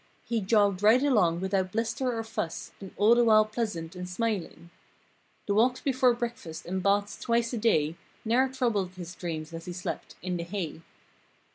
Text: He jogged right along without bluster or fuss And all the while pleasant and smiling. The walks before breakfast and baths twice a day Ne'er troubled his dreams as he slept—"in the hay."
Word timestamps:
He 0.25 0.41
jogged 0.41 0.81
right 0.81 1.03
along 1.03 1.41
without 1.41 1.71
bluster 1.71 2.17
or 2.17 2.23
fuss 2.23 2.71
And 2.81 2.91
all 2.97 3.13
the 3.13 3.23
while 3.23 3.45
pleasant 3.45 3.95
and 3.95 4.09
smiling. 4.09 4.71
The 5.45 5.53
walks 5.53 5.79
before 5.79 6.15
breakfast 6.15 6.65
and 6.65 6.81
baths 6.81 7.19
twice 7.21 7.53
a 7.53 7.57
day 7.59 7.97
Ne'er 8.25 8.49
troubled 8.49 8.95
his 8.95 9.13
dreams 9.13 9.53
as 9.53 9.65
he 9.65 9.73
slept—"in 9.73 10.37
the 10.37 10.43
hay." 10.43 10.81